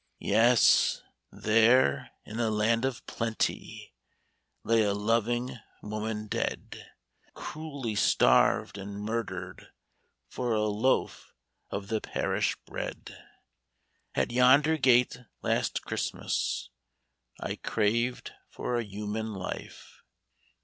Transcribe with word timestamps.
"Yes, 0.19 1.03
there, 1.31 2.09
in 2.25 2.39
a 2.39 2.49
land 2.49 2.85
of 2.85 3.05
plenty. 3.05 3.93
Lay 4.63 4.81
a 4.81 4.95
loving 4.95 5.59
woman 5.83 6.25
dead. 6.25 6.89
Cruelly 7.35 7.93
starved 7.93 8.79
and 8.79 8.99
murdered 8.99 9.67
For 10.27 10.53
a 10.53 10.61
loaf 10.61 11.35
of 11.69 11.89
the 11.89 12.01
parish 12.01 12.55
bread. 12.65 13.09
IN 13.09 13.13
THE 13.13 13.13
WORKHOUSE. 13.13 13.13
IS 13.13 14.21
At 14.23 14.31
yonder 14.31 14.77
gate, 14.77 15.19
last 15.43 15.83
Christmas, 15.83 16.71
I 17.39 17.55
craved 17.57 18.31
for 18.49 18.77
a 18.79 18.83
human 18.83 19.35
life. 19.35 20.01